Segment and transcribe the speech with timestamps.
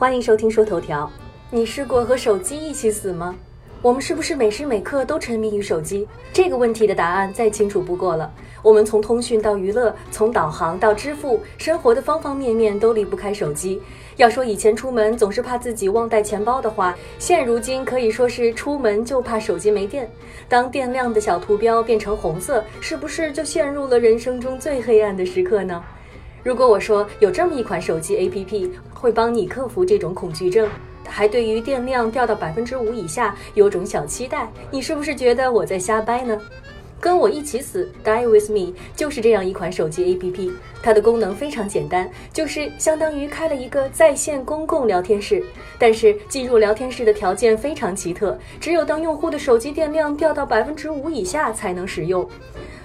[0.00, 1.12] 欢迎收听说头条。
[1.50, 3.36] 你试过和手机一起死吗？
[3.82, 6.08] 我们是不是每时每刻都沉迷于手机？
[6.32, 8.32] 这个问题的答案再清楚不过了。
[8.62, 13.78] 我们从通讯到娱乐，从导航到支付，生活的方方面面都离不开手机。
[14.16, 20.10] 要说以前出门总是怕自己忘带钱包的话，现如今可以说是出门就怕手机没电。
[20.48, 25.84] 当电量的小图标变成红色，是不是就陷入了人生中最黑暗的时刻呢？
[26.42, 30.68] 如果我说有这么一款手机 APP 会帮你克服这种恐惧症，
[31.06, 36.40] 还对于电量掉到百分之五以下有种小期待，你是不是觉得我在瞎掰呢？
[36.98, 40.52] 跟我一起死，Die with me，就是这样一款手机 APP。
[40.82, 45.42] 它的功能非常简单，就是相当于开了一个在线公共聊天室。
[45.78, 52.28] 但是进入聊天室的条件非常奇特，只有当用户的手机电量掉到百分之五以下才能使用。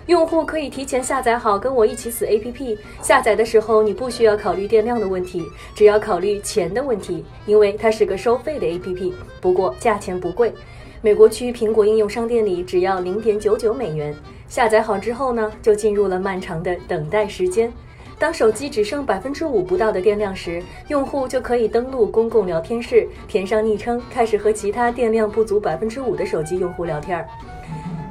[0.08, 10.54] 用户可以提前下载好《跟我一起死》APP，下载的时候你不需要考虑电量的问题，只要考虑钱的问题，因为它是个收费的 APP，不过价钱不贵。
[11.02, 14.16] 美国区苹果应用商店里只要零点九九美元。
[14.48, 17.74] 下载好之后呢，就进入了漫长的等待时间。
[18.20, 27.28] 当手机只剩百分之五不到的电量时，用户就可以登录公共聊天室，填上昵称，开始和其他电量不足百分之五的手机用户聊天儿。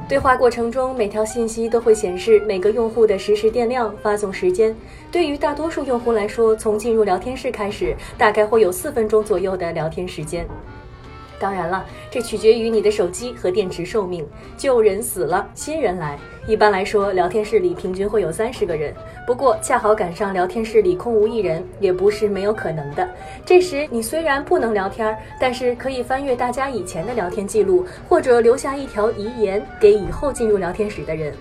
[0.06, 4.74] 对话过程中，每条信息都会显示每个用户的实时电量、发送时间。
[5.10, 10.46] 对于大多数用户来说，从进入聊天室开始，大概会有四分钟左右的聊天时间。
[11.38, 14.26] 当然了，这取决于你的手机和电池寿命。
[14.56, 16.18] 旧人死了，新人来。
[16.46, 18.94] 一般来说，聊天室里平均会有三十个人。
[19.26, 23.08] 不过，恰好赶上聊天室里空无一人，也不是没有可能的。
[23.44, 31.34] 这时，你虽然不能聊天，但是可以翻阅大家以前的聊天记录，或者留下一条遗言给以后进入聊天室的人。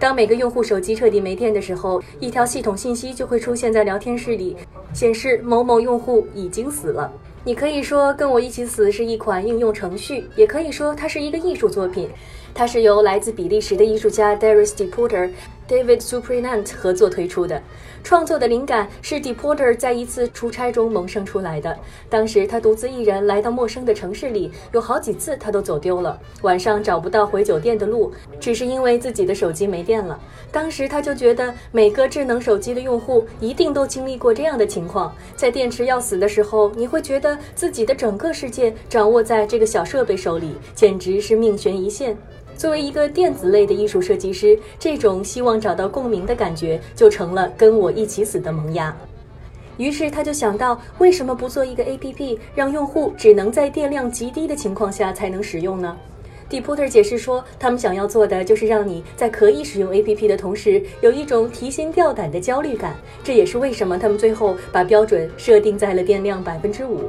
[0.00, 4.56] 当每个用户手机彻底没电的时候，一条系统信息就会出现在聊天室里，
[4.94, 7.12] 显示某某用户已经死了。
[7.44, 12.08] 你可以说《跟我一起死》是一款应用程序，也可以说它是一个艺术作品。
[12.52, 15.30] 它是由来自比利时的艺术家 Darius Deporter。
[15.68, 17.62] David Suprinant 合作推出的
[18.02, 21.76] 创作的灵感是 Deporter 在一次出差中萌生出来的。
[22.08, 30.18] 当时他独自一人来到陌生的城市里，有好几次他都走丢了，晚上找不到回酒店的路，只是因为自己的手机没电了。
[30.50, 42.16] 当时他就觉得每个智能手机的用户一定都经历过这样的情况，在电池要死的时候，你会觉得自己的整个世界掌握在这个小设备手里，简直是命悬一线。
[42.58, 48.94] 作为一个电子类的艺术设计师，这种希望找到共鸣的感觉就成了跟我一起死的萌芽。
[49.76, 55.96] 于是他就想到，为什么不做一个 APP，让用户只能在电量极低的情况下才能使用呢
[56.50, 62.96] ？Deporter 解释说，他们想要做的就是让你在可以使用 APP 的同时，有一种提心吊胆的焦虑感。
[63.22, 67.02] 这也是为什么他们最后把标准设定在了电量百分之五。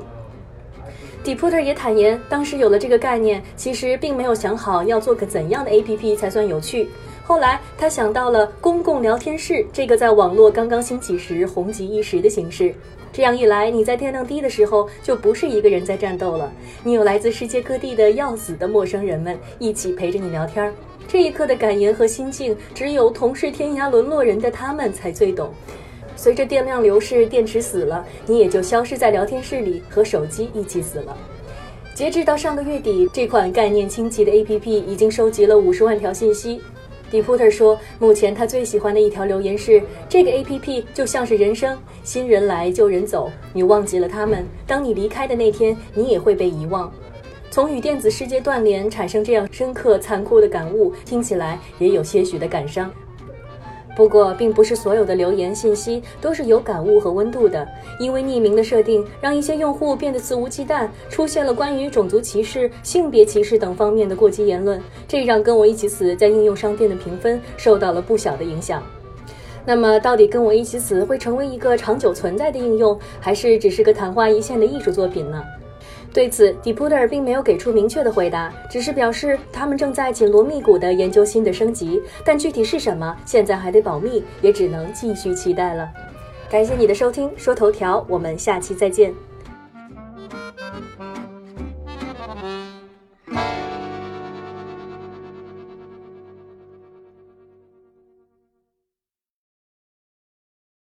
[1.24, 6.90] Dipter 也坦言，当时有了这个概念，其实并没有想好要做个怎样的 APP 才算有趣。
[7.24, 12.74] 后来他想到了公共聊天室这个在网络刚刚兴起时红极一时的形式。
[13.12, 16.52] 这样一来，你在电量低的时候就不是一个人在战斗了，
[16.84, 20.74] 你有来自世界各地的要死的陌生人们一起陪着你聊天。
[21.08, 25.52] 这一刻的感言和心境，只有同是天涯沦落人的他们才最懂。
[26.22, 31.16] 随着电量流逝，电池死了，你也就消失在聊天室里，和手机一起死了。
[31.96, 36.62] 截至到上个月底，这款概念清奇的 APP 已经收集了五十万条信息。
[37.10, 46.92] Deputer 说，目前他最喜欢的一条留言是：“这个 APP 就像是人生，新人来旧人走，你忘记了他们，当你离开的那天，你也会被遗忘。”
[47.50, 52.92] 从与电子世界断联，产生这样深刻残酷的感悟，听起来也有些许的感伤。
[54.00, 57.68] 不过，并不是所有的留言信息都是有感悟和温度的，
[58.00, 68.82] 因为匿名的设定让一些用户变得肆无忌惮，出现了关于种族歧视、性别歧视等方面的过激言论，这让跟我一起死在应用商店的评分受到了不小的影响。
[69.66, 75.44] 那么，到底跟我一起死会成为一个长久存在的应用，还是只是个昙花一现的艺术作品呢？
[76.12, 85.88] 对此，Deputer 并没有给出明确的回答，只是表示他们正在紧锣密鼓地研究新的升级，但具体是什么，现在还得保密，也只能继续期待了。
[86.50, 89.29] 感谢你的收听，说头条，我们下期再见。